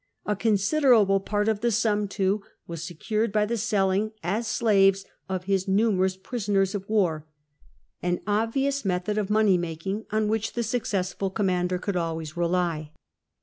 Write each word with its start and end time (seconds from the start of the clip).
A 0.25 0.35
considerable 0.35 1.19
part 1.19 1.47
of 1.47 1.59
the 1.59 1.69
sum, 1.69 2.07
too, 2.07 2.41
was 2.65 2.83
secured 2.83 3.31
by 3.31 3.45
the 3.45 3.55
selling 3.55 4.13
as 4.23 4.47
slaves 4.47 5.05
of 5.29 5.43
his 5.43 5.67
numerous 5.67 6.17
prisoners 6.17 6.73
of 6.73 6.89
war, 6.89 7.27
an 8.01 8.19
obvious 8.25 8.83
method 8.83 9.19
of 9.19 9.29
money 9.29 9.59
making 9.59 10.07
on 10.11 10.27
which 10.27 10.53
the 10.53 10.63
successful 10.63 11.29
commander 11.29 11.77
could 11.77 11.95
always 11.97 12.35
rely. 12.35 12.89